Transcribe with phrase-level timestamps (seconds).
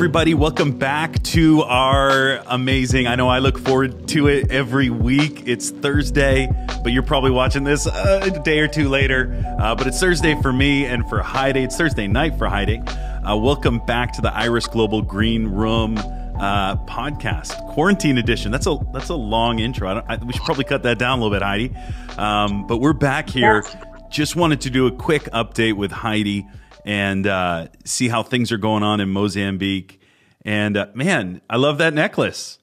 [0.00, 0.32] everybody.
[0.32, 3.06] Welcome back to our amazing.
[3.06, 5.42] I know I look forward to it every week.
[5.44, 6.48] It's Thursday,
[6.82, 9.44] but you're probably watching this uh, a day or two later.
[9.60, 11.64] Uh, but it's Thursday for me and for Heidi.
[11.64, 12.78] It's Thursday night for Heidi.
[12.78, 18.50] Uh, welcome back to the Iris Global Green Room uh, podcast, quarantine edition.
[18.50, 19.86] That's a that's a long intro.
[19.86, 21.76] I I, we should probably cut that down a little bit, Heidi.
[22.16, 23.66] Um, but we're back here.
[24.08, 26.46] Just wanted to do a quick update with Heidi
[26.84, 30.00] and uh, see how things are going on in Mozambique.
[30.44, 32.58] And uh, man, I love that necklace.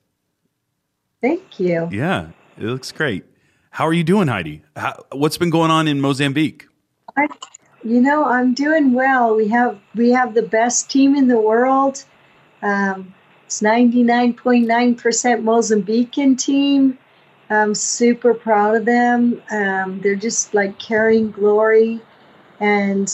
[1.22, 1.90] Thank you.
[1.92, 3.26] Yeah, it looks great.
[3.72, 4.64] How are you doing, Heidi?
[4.76, 6.68] How, what's been going on in Mozambique?
[7.16, 7.28] I,
[7.84, 9.36] you know, I'm doing well.
[9.36, 12.04] We have we have the best team in the world.
[12.62, 13.14] Um,
[13.46, 14.66] it's 99.9%
[15.44, 16.98] Mozambican team.
[17.50, 19.42] I'm super proud of them.
[19.52, 22.02] Um, they're just like carrying glory.
[22.60, 23.10] And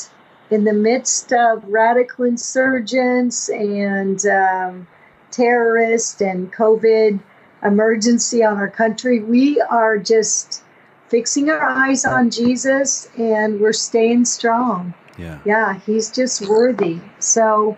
[0.54, 4.88] in the midst of radical insurgents and um,
[5.32, 7.20] terrorists and COVID
[7.64, 10.62] emergency on our country, we are just
[11.08, 14.94] fixing our eyes on Jesus and we're staying strong.
[15.18, 15.40] Yeah.
[15.44, 17.00] Yeah, he's just worthy.
[17.18, 17.76] So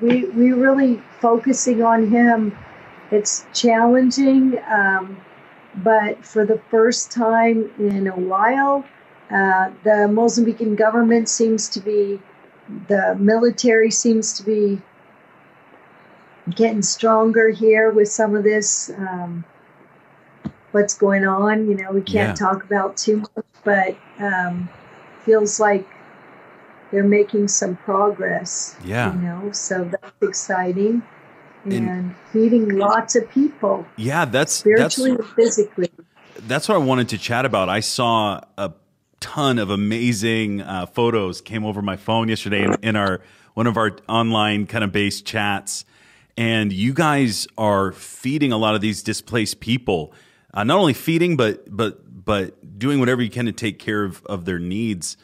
[0.00, 2.56] we we really focusing on him.
[3.10, 5.20] It's challenging, um,
[5.76, 8.84] but for the first time in a while,
[9.30, 12.20] uh, the Mozambican government seems to be,
[12.88, 14.80] the military seems to be
[16.54, 18.90] getting stronger here with some of this.
[18.96, 19.44] Um,
[20.72, 21.68] what's going on?
[21.68, 22.46] You know, we can't Yeah.
[22.46, 24.68] talk about too much, but um,
[25.24, 25.86] feels like
[26.90, 28.76] they're making some progress.
[28.82, 29.12] Yeah.
[29.14, 31.02] You know, so that's exciting.
[31.64, 35.90] And- And, feeding lots of people Yeah, that's that's spiritually and physically.
[36.46, 37.68] that's what I wanted to chat about.
[37.68, 38.72] I saw a
[39.20, 43.20] ton of amazing uh, photos came over my phone yesterday in, in our
[43.54, 45.84] one of our online kind of based chats,
[46.36, 50.12] and you guys are feeding a lot of these displaced people.
[50.54, 54.24] Uh, not only feeding, but but but doing whatever you can to take care of
[54.26, 55.16] of their needs.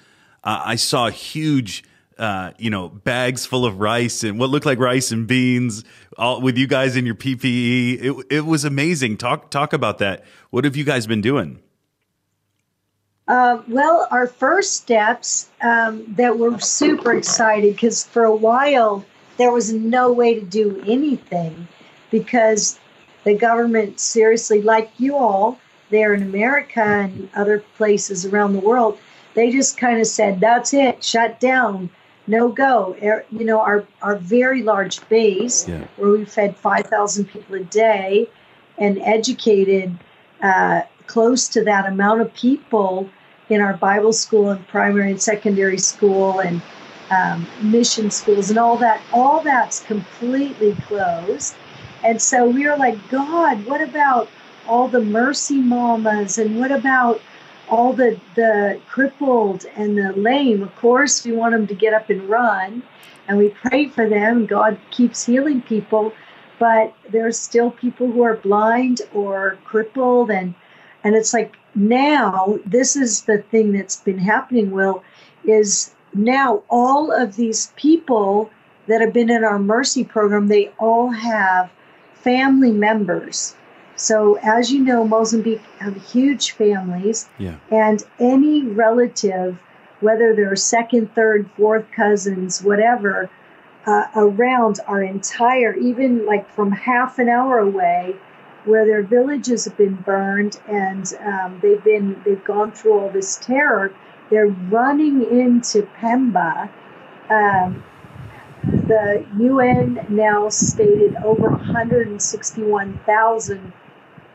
[0.43, 1.85] Uh, I saw huge.
[2.17, 5.83] Uh, you know, bags full of rice and what looked like rice and beans,
[6.17, 8.01] all with you guys in your PPE.
[8.01, 9.17] It it was amazing.
[9.17, 10.23] Talk talk about that.
[10.51, 11.61] What have you guys been doing?
[13.27, 19.05] Uh, well, our first steps um, that we're super excited because for a while
[19.39, 21.67] there was no way to do anything
[22.11, 22.79] because
[23.25, 25.59] the government seriously, like you all
[25.91, 28.99] there in America and other places around the world,
[29.33, 31.89] they just kind of said, "That's it, shut down,
[32.27, 35.85] no go." Er- You know, our our very large base Yeah.
[35.97, 38.29] where we fed five thousand people a day
[38.79, 39.97] and educated
[40.43, 43.09] uh, close to that amount of people
[43.49, 46.63] in our Bible school and primary and secondary school and
[47.11, 49.03] um, mission schools and all that.
[49.13, 51.55] All that's completely closed.
[52.03, 54.29] And so we are like, God, what about
[54.67, 57.21] all the mercy mamas and what about
[57.69, 60.63] all the the crippled and the lame?
[60.63, 62.83] Of course, we want them to get up and run,
[63.29, 64.47] and we pray for them.
[64.47, 66.13] God keeps healing people,
[66.59, 70.55] but there's still people who are blind or crippled and
[71.05, 75.05] and it's like now this is the thing that's been happening will
[75.45, 78.51] is now all of these people
[78.87, 81.71] that have been in our mercy program they all have
[82.15, 83.55] family members
[83.97, 87.57] so as you know mozambique have huge families Yeah.
[87.71, 89.59] and any relative
[90.01, 93.29] whether they're second third fourth cousins whatever
[93.87, 98.17] uh, around our entire even like from half an hour away
[98.65, 103.37] where their villages have been burned and um, they've been they've gone through all this
[103.37, 103.93] terror
[104.31, 106.69] they're running into pemba
[107.31, 107.83] um,
[108.89, 113.73] the un now stated over 161000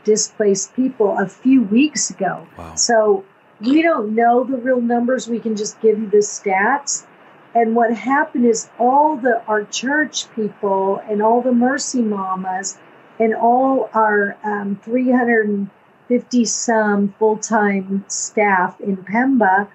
[0.04, 2.76] displaced people a few weeks ago Wow.
[2.76, 3.26] so
[3.60, 7.06] we don't know the real numbers we can just give you the stats
[7.54, 12.78] and what happened is all the our church people and all the mercy mamas
[13.20, 19.68] and all our um, 350 some full-time staff in Pemba,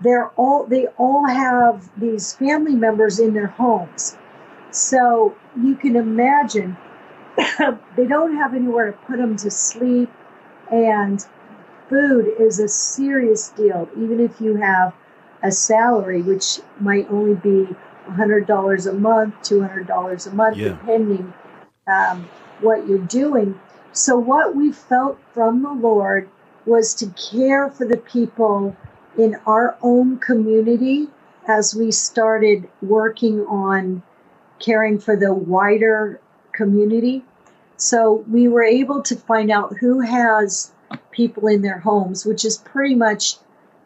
[0.00, 4.16] they're all they all have these family members in their homes.
[4.70, 6.76] So you can imagine
[7.96, 10.10] they don't have anywhere to put them to sleep,
[10.70, 11.24] and
[11.88, 13.88] food is a serious deal.
[13.96, 14.94] Even if you have
[15.42, 17.68] a salary, which might only be
[18.08, 20.68] $100 a month, $200 a month, Yeah.
[20.68, 21.32] depending
[21.86, 22.28] um,
[22.62, 23.58] what you're doing.
[23.92, 26.28] So, what we felt from the Lord
[26.66, 28.76] was to care for the people
[29.18, 31.08] in our own community
[31.48, 34.02] as we started working on
[34.60, 36.20] caring for the wider
[36.52, 37.24] community.
[37.76, 40.70] So we were able to find out who has
[41.10, 43.36] people in their homes, which is pretty much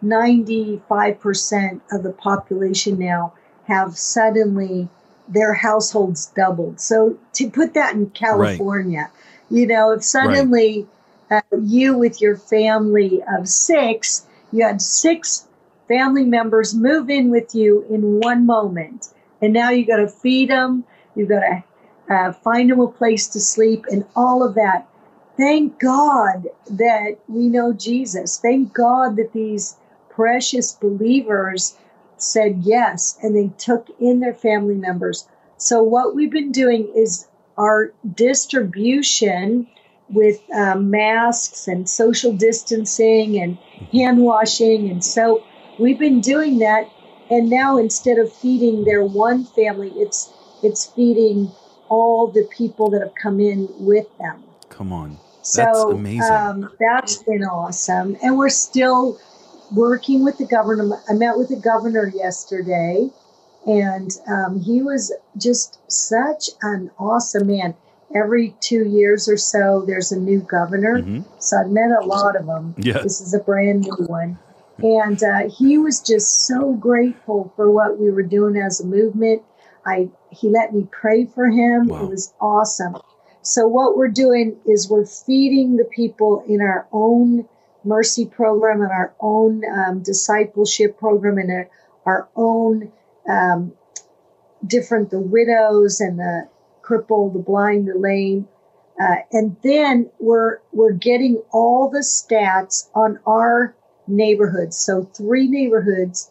[0.05, 3.33] 95% of the population now
[3.67, 4.89] have suddenly
[5.29, 6.81] their households doubled.
[6.81, 9.59] So to put that in California, right.
[9.59, 10.87] you know, if suddenly
[11.31, 11.45] right.
[11.53, 15.49] uh, you with your family of six, you had six
[15.89, 19.09] family members move in with you in one moment,
[19.41, 20.85] and now you got to feed them,
[21.15, 21.65] you got to
[22.15, 24.87] uh, find them a place to sleep, and all of that.
[25.37, 28.39] Thank God that we know Jesus.
[28.39, 29.77] Thank God that these
[30.11, 31.77] precious believers
[32.25, 35.29] said yes and they took in their family members.
[35.57, 37.27] So, what we've been doing is
[37.57, 39.69] our distribution
[40.09, 43.59] with um, masks and social distancing and
[43.93, 45.45] hand washing and soap.
[45.79, 46.89] We've been doing that,
[47.31, 50.33] and now instead of feeding their one family, it's
[50.63, 51.51] it's feeding
[51.89, 54.43] all the people that have come in with them.
[54.69, 56.33] Come on, so, that's amazing.
[56.33, 59.19] Um, that's been awesome, and we're still
[59.73, 61.01] working with the governor.
[61.09, 63.11] I met with the governor yesterday,
[63.67, 67.75] and um, he was just such an awesome man.
[68.15, 70.99] Every two years or so, there's a new governor.
[70.99, 71.23] Mm-hmm.
[71.41, 72.75] So I've met a lot of them.
[72.79, 73.03] Yeah.
[73.03, 74.39] This is a brand new one.
[74.79, 79.43] And uh, he was just so grateful for what we were doing as a movement.
[79.87, 81.87] I he let me pray for him.
[81.87, 82.05] Wow.
[82.05, 82.97] It was awesome.
[83.43, 87.47] So what we're doing is we're feeding the people in our own
[87.85, 91.71] mercy program and our own um, discipleship program and our,
[92.07, 92.93] our own
[93.29, 93.73] um,
[94.67, 96.49] different the widows and the
[96.83, 98.49] crippled, the blind, the lame.
[99.01, 103.75] Uh, and then we're we're getting all the stats on our
[104.07, 104.77] neighborhoods.
[104.77, 106.31] So three neighborhoods,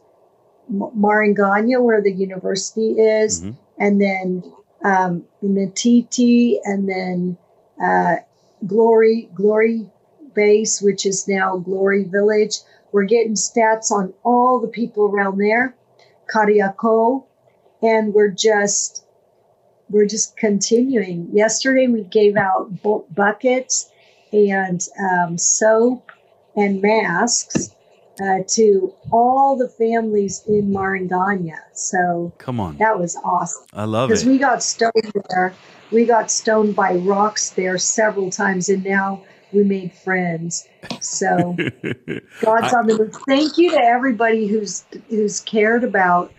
[0.71, 3.57] Maringanha, where the university is, mm-hmm.
[3.79, 4.43] and then
[4.85, 7.37] um, Natiti, and then
[7.83, 8.15] uh,
[8.65, 9.89] Glory Glory
[10.33, 12.57] Base, which is now Glory Village.
[12.91, 15.75] We're getting stats on all the people around there,
[16.27, 17.23] Carriacou,
[17.81, 19.03] and we're just
[19.89, 21.29] we're just continuing.
[21.33, 22.71] Yesterday we gave out
[23.13, 23.91] buckets
[24.31, 26.11] and um, soap
[26.55, 27.75] and masks
[28.21, 31.57] uh, to all the families in Maringanha.
[31.73, 33.65] So come on, that was awesome.
[33.73, 35.53] I love it because we got stoned there.
[35.91, 40.67] We got stoned by rocks there several times, and now we made friends.
[41.01, 41.55] So
[42.41, 43.15] God's I, on the move.
[43.27, 46.33] Thank you to everybody who's who's cared about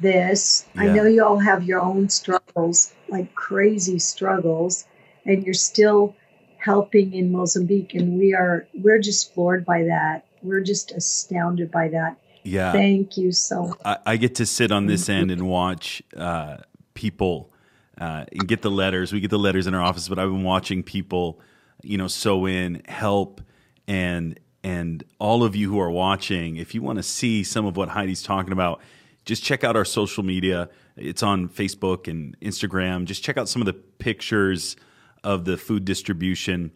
[0.00, 0.66] this.
[0.74, 0.82] Yeah.
[0.82, 4.86] I know you all have your own struggles, like crazy struggles,
[5.24, 6.14] and you're still
[6.58, 10.26] helping in Mozambique and we are we're just floored by that.
[10.42, 12.18] We're just astounded by that.
[12.42, 12.72] Yeah.
[12.72, 13.78] Thank you so much.
[13.84, 16.58] I, I get to sit on this end and watch uh,
[16.94, 17.52] people
[18.00, 19.12] uh, and get the letters.
[19.12, 21.40] We get the letters in our office, but I've been watching people
[21.82, 23.40] you know, sew in, help,
[23.86, 27.76] and and all of you who are watching, if you want to see some of
[27.76, 28.80] what Heidi's talking about,
[29.24, 30.68] just check out our social media.
[30.96, 33.04] It's on Facebook and Instagram.
[33.04, 34.76] Just check out some of the pictures
[35.22, 36.72] of the food distribution.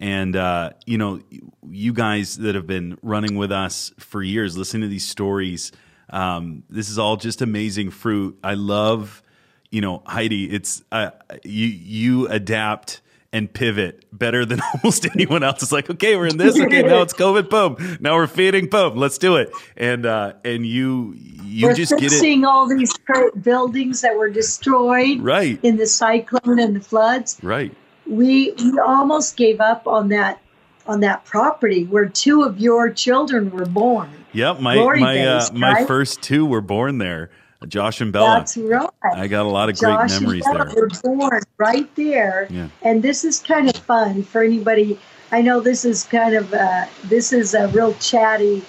[0.00, 1.20] And uh, you know,
[1.68, 5.72] you guys that have been running with us for years, listening to these stories,
[6.10, 8.38] um, this is all just amazing fruit.
[8.44, 9.22] I love,
[9.70, 10.50] you know, Heidi.
[10.50, 11.10] It's uh,
[11.44, 13.00] you you adapt
[13.32, 15.62] and pivot better than almost anyone else.
[15.62, 16.58] It's like, okay, we're in this.
[16.58, 17.50] Okay, now it's COVID.
[17.50, 17.98] Boom.
[18.00, 18.66] Now we're feeding.
[18.66, 18.96] Boom.
[18.96, 19.50] Let's do it.
[19.76, 22.18] And uh, and you you we're just get it.
[22.18, 22.92] Seeing all these
[23.40, 27.74] buildings that were destroyed, right, in the cyclone and the floods, right.
[28.06, 30.40] We we almost gave up on that
[30.86, 34.10] on that property where two of your children were born.
[34.32, 37.30] Yep, my my uh, my first two were born there.
[37.68, 38.38] Josh and Bella.
[38.38, 38.88] That's right.
[39.04, 40.82] I got a lot of Josh great memories and Bella there.
[40.82, 42.46] Were born right there.
[42.50, 42.68] Yeah.
[42.82, 44.98] And this is kind of fun for anybody.
[45.32, 48.62] I know this is kind of uh, this is a real chatty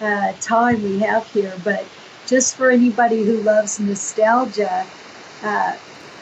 [0.00, 1.84] uh, time we have here, but
[2.26, 4.86] just for anybody who loves nostalgia,
[5.42, 5.76] uh,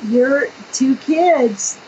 [0.08, 1.78] your two kids,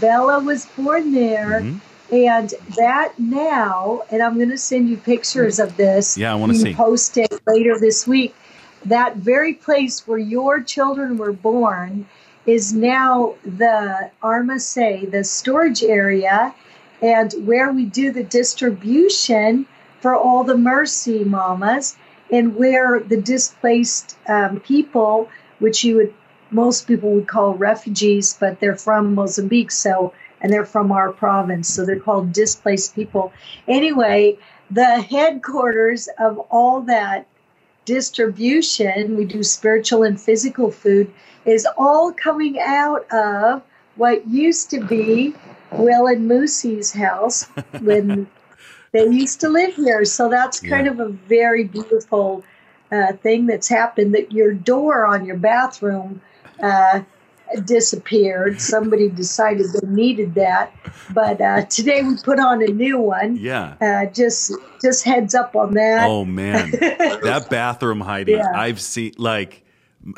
[0.00, 1.60] Bella was born there.
[1.60, 1.78] Mm-hmm.
[2.12, 6.18] And that now, and I'm going to send you pictures of this.
[6.18, 6.74] Yeah, I want to see.
[6.74, 8.34] Post it later this week
[8.84, 12.06] that very place where your children were born
[12.46, 16.54] is now the Armase, the storage area,
[17.02, 19.66] and where we do the distribution
[20.00, 21.96] for all the Mercy Mamas,
[22.32, 26.14] and where the displaced um, people, which you would
[26.52, 31.68] most people would call refugees, but they're from Mozambique, so and they're from our province,
[31.68, 33.32] so they're called displaced people.
[33.68, 34.36] Anyway,
[34.70, 37.26] the headquarters of all that
[37.84, 41.12] distribution, we do spiritual and physical food,
[41.44, 43.62] is all coming out of
[43.96, 45.34] what used to be
[45.72, 47.44] Will and Moosey's house
[47.80, 48.26] when
[48.92, 50.04] they used to live here.
[50.04, 50.92] So that's kind yeah.
[50.92, 52.44] of a very beautiful
[52.90, 56.20] uh, thing that's happened that your door on your bathroom
[56.62, 57.02] uh,
[57.64, 58.60] disappeared.
[58.60, 60.72] Somebody decided they needed that,
[61.12, 63.36] but uh, today we put on a new one.
[63.36, 63.76] Yeah.
[63.80, 66.08] Uh, just just heads up on that.
[66.08, 68.32] Oh man, that bathroom, Heidi.
[68.32, 68.52] Yeah.
[68.54, 69.64] I've seen like.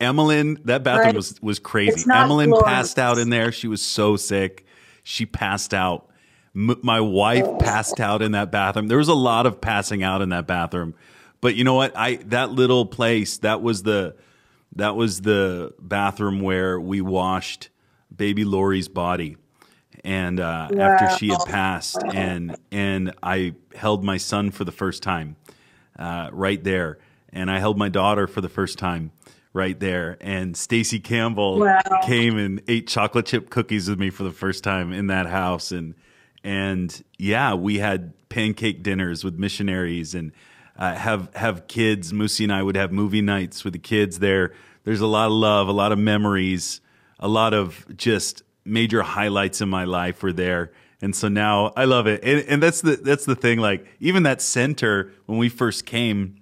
[0.00, 1.14] Emmeline, that bathroom right.
[1.14, 2.04] was was crazy.
[2.12, 2.68] Emmeline glorious.
[2.68, 3.52] passed out in there.
[3.52, 4.66] She was so sick.
[5.04, 6.10] She passed out.
[6.54, 7.56] M- my wife oh.
[7.58, 8.88] passed out in that bathroom.
[8.88, 10.94] There was a lot of passing out in that bathroom.
[11.40, 11.96] But you know what?
[11.96, 14.16] I that little place, that was the
[14.76, 17.70] that was the bathroom where we washed
[18.14, 19.36] baby Lori's body.
[20.02, 20.82] And uh, wow.
[20.82, 25.36] after she had passed, and and I held my son for the first time,
[25.98, 26.98] uh, right there,
[27.32, 29.12] and I held my daughter for the first time,
[29.54, 30.18] right there.
[30.20, 31.80] And Stacy Campbell wow.
[32.02, 35.72] came and ate chocolate chip cookies with me for the first time in that house,
[35.72, 35.94] and
[36.42, 40.32] and yeah, we had pancake dinners with missionaries and
[40.78, 42.12] uh, have have kids.
[42.12, 44.52] Moosey and I would have movie nights with the kids there
[44.84, 46.80] there's a lot of love, a lot of memories,
[47.18, 50.72] a lot of just major highlights in my life were there.
[51.00, 52.22] And so now I love it.
[52.22, 53.58] And, and that's the that's the thing.
[53.58, 56.36] Like even that center when we first came,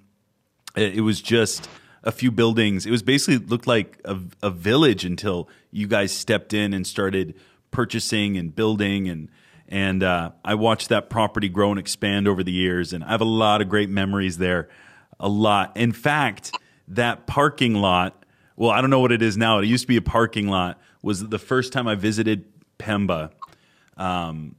[0.76, 1.68] it, it was just
[2.04, 2.84] a few buildings.
[2.84, 7.34] It was basically looked like a, a village until you guys stepped in and started
[7.70, 9.30] purchasing and building and
[9.72, 13.22] and uh, I watched that property grow and expand over the years, and I have
[13.22, 14.68] a lot of great memories there.
[15.18, 15.76] A lot.
[15.76, 16.56] In fact,
[16.88, 18.22] that parking lot
[18.56, 19.58] well, I don't know what it is now.
[19.58, 20.80] It used to be a parking lot.
[21.02, 22.44] Was the first time I visited
[22.78, 23.32] Pemba.
[23.96, 24.56] Um,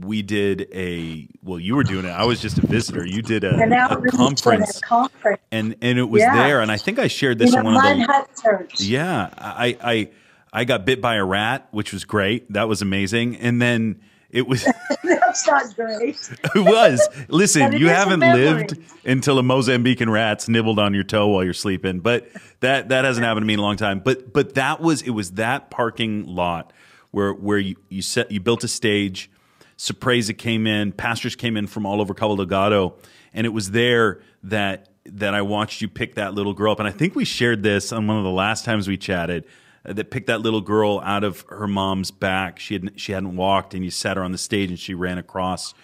[0.00, 3.42] we did a well you were doing it i was just a visitor you did
[3.42, 6.36] a, a conference, conference and and it was yeah.
[6.36, 10.10] there and i think i shared this in, in one of the yeah i i
[10.52, 13.98] i got bit by a rat which was great that was amazing and then
[14.36, 14.68] it was.
[15.02, 16.30] That's not great.
[16.54, 17.08] it was.
[17.28, 18.76] Listen, you haven't lived
[19.06, 22.28] until a Mozambican rat's nibbled on your toe while you're sleeping, but
[22.60, 24.00] that that hasn't happened to me in a long time.
[24.00, 26.74] But but that was it was that parking lot
[27.12, 29.30] where where you you set you built a stage.
[29.78, 32.94] Sorpresa came in, pastors came in from all over Cabo Delgado,
[33.32, 36.78] and it was there that that I watched you pick that little girl up.
[36.78, 39.44] And I think we shared this on one of the last times we chatted
[39.86, 42.58] that picked that little girl out of her mom's back.
[42.58, 45.18] She had she hadn't walked, and you sat her on the stage, and she ran
[45.18, 45.74] across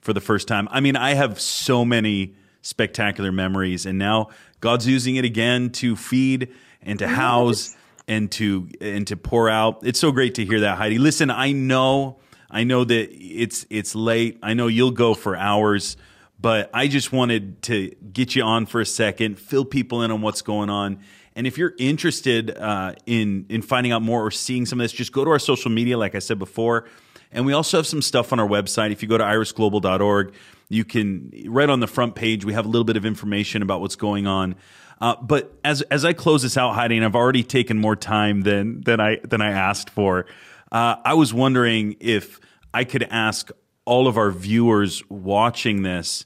[0.00, 0.68] for the first time.
[0.70, 4.30] I mean, I have so many spectacular memories, and now
[4.60, 6.52] God's using it again to feed
[6.82, 7.76] and to house
[8.08, 9.80] and to and to pour out.
[9.82, 10.98] It's so great to hear that, Heidi.
[10.98, 12.18] Listen, I know,
[12.50, 14.38] I know that it's it's late.
[14.42, 15.96] I know you'll go for hours.
[16.42, 20.22] But I just wanted to get you on for a second, fill people in on
[20.22, 21.00] what's going on,
[21.36, 24.92] and if you're interested uh, in in finding out more or seeing some of this,
[24.92, 26.86] just go to our social media, like I said before.
[27.32, 28.90] And we also have some stuff on our website.
[28.90, 30.34] If you go to irisglobal.org,
[30.68, 33.80] you can right on the front page we have a little bit of information about
[33.80, 34.56] what's going on.
[35.00, 38.42] Uh, but as as I close this out, Heidi, and I've already taken more time
[38.42, 40.26] than than I than I asked for.
[40.72, 42.40] Uh, I was wondering if
[42.74, 43.50] I could ask
[43.84, 46.24] all of our viewers watching this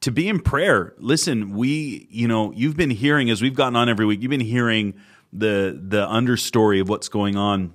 [0.00, 0.94] to be in prayer.
[0.98, 4.40] Listen, we, you know, you've been hearing as we've gotten on every week, you've been
[4.40, 4.94] hearing
[5.32, 7.74] the the understory of what's going on.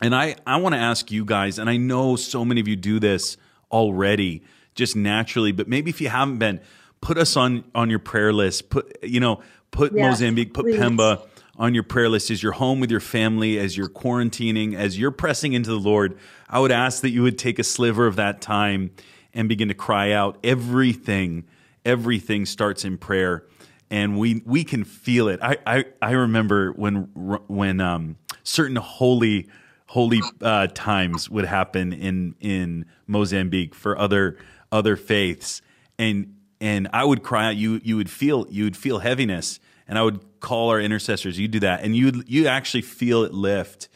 [0.00, 2.76] And I I want to ask you guys, and I know so many of you
[2.76, 3.36] do this
[3.70, 4.42] already
[4.74, 6.60] just naturally, but maybe if you haven't been,
[7.00, 8.70] put us on on your prayer list.
[8.70, 10.78] Put you know, put yes, Mozambique, put please.
[10.78, 11.26] Pemba
[11.58, 15.10] on your prayer list as you're home with your family, as you're quarantining, as you're
[15.10, 16.16] pressing into the Lord.
[16.48, 18.92] I would ask that you would take a sliver of that time
[19.38, 20.36] and begin to cry out.
[20.42, 21.44] Everything,
[21.84, 23.44] everything starts in prayer,
[23.88, 25.38] and we we can feel it.
[25.40, 27.02] I I, I remember when
[27.46, 29.48] when um, certain holy
[29.86, 34.36] holy uh, times would happen in in Mozambique for other
[34.72, 35.62] other faiths,
[35.98, 37.56] and and I would cry out.
[37.56, 41.38] You you would feel you would feel heaviness, and I would call our intercessors.
[41.38, 43.88] You do that, and you you actually feel it lift,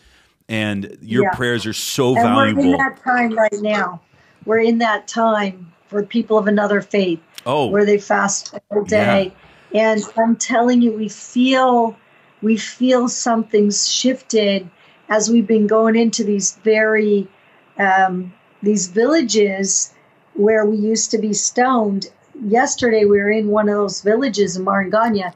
[0.48, 1.30] and your yeah.
[1.34, 2.62] prayers are so and valuable.
[2.62, 4.00] We're in that time right now
[4.44, 7.20] we're in that time for people of another faith.
[7.44, 7.66] Oh.
[7.66, 9.32] Where they fast all day.
[9.72, 9.92] Yeah.
[9.92, 11.96] And I'm telling you, we feel
[12.40, 14.68] we feel something's shifted
[15.08, 17.28] as we've been going into these very
[17.78, 18.32] um,
[18.62, 19.92] these villages
[20.34, 22.06] where we used to be stoned.
[22.46, 25.34] Yesterday we were in one of those villages in Maringanha,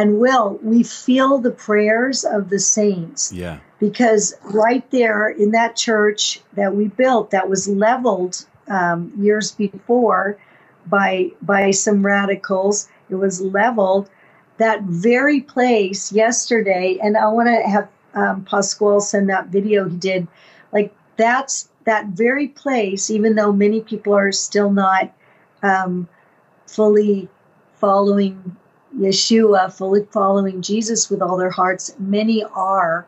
[0.00, 3.32] and Will, we feel the prayers of the saints.
[3.32, 9.50] Yeah because right there in that church that we built that was leveled um, years
[9.52, 10.38] before
[10.86, 14.08] by by some radicals it was leveled.
[14.58, 19.96] That very place yesterday, and I want to have um, Pasquale send that video he
[19.96, 20.28] did.
[20.70, 25.10] Like that's that very place, even though many people are still not
[25.62, 26.08] um,
[26.66, 27.28] fully
[27.76, 28.56] following
[28.98, 33.06] Yeshua, fully following Jesus with all their hearts, many are.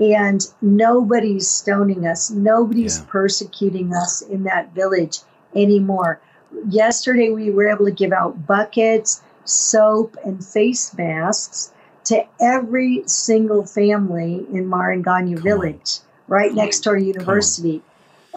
[0.00, 3.04] And nobody's stoning us, nobody's Yeah.
[3.08, 5.20] persecuting us in that village
[5.54, 6.20] anymore.
[6.68, 11.72] Yesterday, we were able to give out buckets, soap, and face masks
[12.04, 15.42] to every single family in Maringanha Come on.
[15.42, 17.82] Village, right next to our university.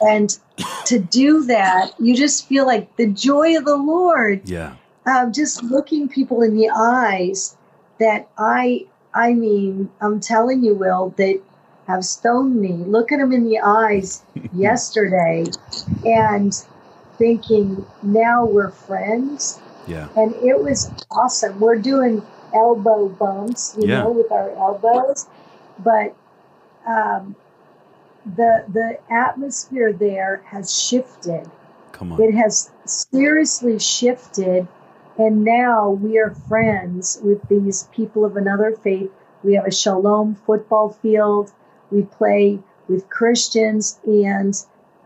[0.01, 0.37] And
[0.85, 4.73] to do that, you just feel like the joy of the Lord Yeah.
[5.09, 7.57] Um, just looking people in the eyes
[7.99, 11.41] that I I mean I'm telling you Will that
[11.87, 14.23] have stoned me look at them in the eyes
[14.53, 15.45] yesterday
[16.05, 16.53] and
[17.17, 20.07] thinking now we're friends Yeah.
[20.15, 22.21] and it was awesome we're doing
[22.53, 24.03] elbow bumps you Yeah.
[24.03, 25.27] know with our elbows
[25.83, 26.15] but
[26.87, 27.35] um,
[28.35, 31.49] the the atmosphere there has shifted
[31.91, 32.21] Come on.
[32.21, 34.67] it has seriously shifted
[35.19, 39.11] and now we are friends with these people of another faith.
[39.43, 41.51] We have a shalom football field.
[41.91, 44.55] We play with christians and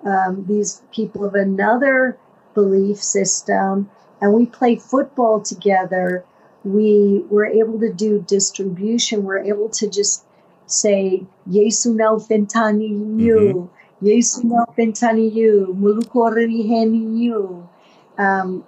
[0.05, 2.17] um, these people of another
[2.53, 3.89] belief system.
[4.21, 6.23] And we play football together.
[6.63, 9.23] We were able to do distribution.
[9.23, 10.25] We're able to just
[10.67, 12.87] say yesu now fentani
[13.19, 13.69] you
[14.01, 17.67] yesu now fentani you heni you
[18.17, 18.63] um,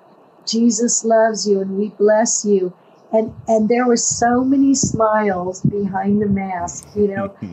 [0.46, 2.74] jesus loves you and we bless you.
[3.12, 7.36] And and there were so many smiles behind the mask you know.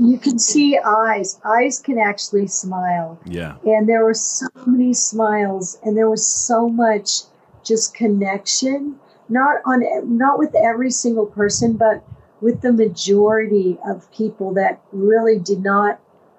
[0.00, 1.40] You can see eyes.
[1.44, 3.18] Eyes can actually smile.
[3.26, 3.56] Yeah.
[3.64, 7.22] and there were so many smiles and there was so much
[7.64, 9.82] just connection not on
[10.16, 12.04] not with every single person but
[12.40, 15.98] with the majority of people that really did not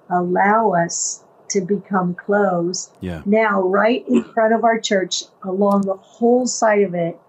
[0.09, 3.21] allow us to become close Yeah.
[3.25, 7.19] now right in front of our church along the whole side of it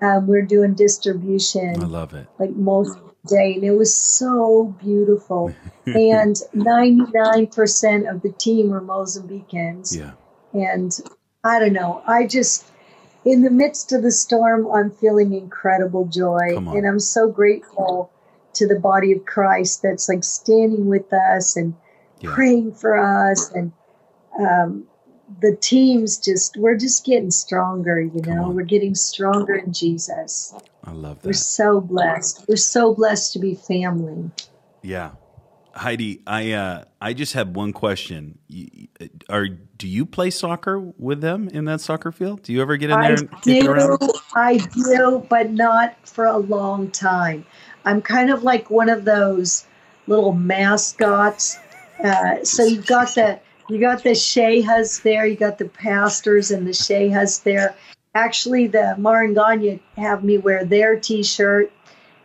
[0.00, 2.26] um, we're doing distribution I love it.
[2.38, 5.52] like most day and it was so beautiful
[5.86, 10.12] and 99% of the team were mozambicans Yeah.
[10.54, 10.98] and
[11.44, 12.64] i don't know i just
[13.24, 18.10] in the midst of the storm i'm feeling incredible joy and i'm so grateful
[18.54, 21.74] to the body of christ that's like standing with us and
[22.20, 22.34] Yeah.
[22.34, 23.72] praying for us and
[24.40, 24.84] um,
[25.40, 28.54] the teams just we're just getting stronger you Come know on.
[28.54, 30.54] we're getting stronger in jesus
[30.84, 34.30] I love that we're so blessed we're so blessed to be family
[34.82, 35.12] Yeah.
[35.74, 38.38] Heidi, I uh, I just have one question.
[38.48, 38.88] You-
[39.28, 42.42] Are do you play soccer with them in that soccer field?
[42.42, 44.00] Do you ever get in there I and kick around?
[44.34, 47.44] I do, but not for a long time.
[47.84, 49.66] I'm kind of like one of those
[50.08, 51.58] little mascots.
[52.02, 56.66] Uh, so you've got the you got the shehas there, you got the pastors and
[56.66, 57.74] the shehas there.
[58.14, 61.70] Actually, the Maringanha have me wear their T-shirt,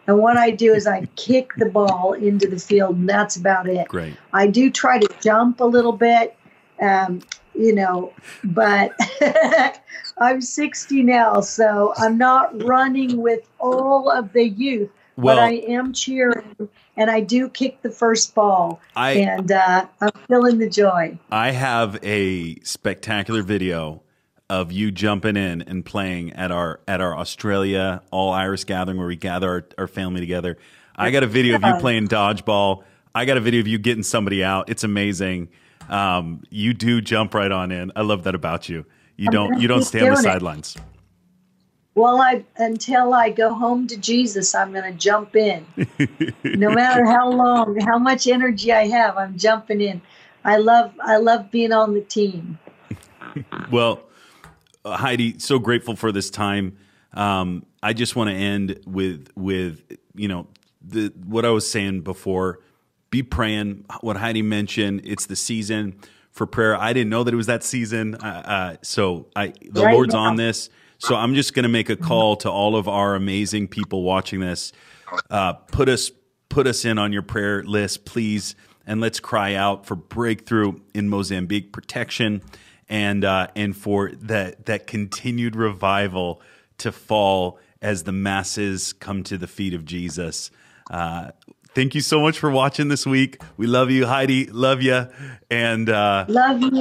[0.08, 3.68] and what I do is I kick the ball into the field, and that's about
[3.68, 3.88] it.
[3.88, 4.16] Great.
[4.32, 6.36] I do try to jump a little bit,
[6.82, 7.22] um,
[7.54, 8.94] you know, but
[10.18, 14.90] I'm 60 now, so I'm not running with all of the youth.
[15.16, 19.86] Well, but I am cheering, and I do kick the first ball, I and uh,
[20.02, 21.20] I'm feeling the joy.
[21.32, 24.02] I have a spectacular video
[24.50, 29.08] of you jumping in and playing at our at our Australia All Iris gathering where
[29.08, 30.58] we gather our, our family together.
[30.96, 32.84] I got a video of you playing dodgeball.
[33.16, 34.70] I got a video of you getting somebody out.
[34.70, 35.50] It's amazing.
[35.90, 37.92] Um, you do jump right on in.
[37.96, 38.86] I love that about you.
[39.16, 40.76] You don't you don't stay on the sidelines.
[40.76, 40.82] it.
[41.96, 45.66] Well, I until I go home to Jesus, I'm going to jump in.
[46.44, 50.02] no matter how long, how much energy I have, I'm jumping in.
[50.44, 52.60] I love I love being on the team.
[53.72, 54.04] Well,
[54.86, 56.78] uh, Heidi, so grateful for this time.
[57.14, 59.82] Um, I just want to end with with
[60.14, 60.48] you know
[60.82, 62.60] the what I was saying before.
[63.10, 63.86] Be praying.
[64.02, 65.02] What Heidi mentioned.
[65.04, 65.96] It's the season
[66.32, 66.76] for prayer.
[66.76, 68.16] I didn't know that it was that season.
[68.16, 70.22] Uh, uh, so I the Right Lord's now.
[70.22, 70.70] on this.
[71.04, 74.40] So I'm just going to make a call to all of our amazing people watching
[74.40, 74.72] this.
[75.30, 76.12] Uh, put us
[76.48, 78.56] put us in on your prayer list, please,
[78.88, 82.42] and let's cry out for breakthrough in Mozambique, protection,
[82.88, 86.42] and uh, and for that that continued revival
[86.78, 90.52] to fall as the masses come to the feet of Jesus.
[90.90, 91.32] Uh,
[91.76, 93.42] thank you so much for watching this week.
[93.58, 94.46] We love you, Heidi.
[94.46, 95.08] Love you,
[95.52, 96.72] and uh, Love you.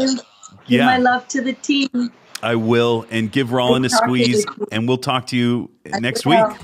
[0.69, 0.87] Give Yeah.
[0.87, 2.13] my love to the team.
[2.43, 6.01] I will, and give Rolland a Good talking squeeze, and we'll talk to you I
[6.01, 6.49] next will.
[6.49, 6.59] week.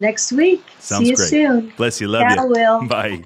[0.00, 0.62] Next week.
[0.78, 1.28] Sounds See you great.
[1.28, 1.72] soon.
[1.76, 2.08] Bless you.
[2.08, 2.50] Love Yeah, I you.
[2.50, 2.86] will.
[2.88, 3.24] Bye.